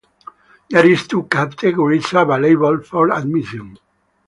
[0.71, 3.77] There is two categories available for admission.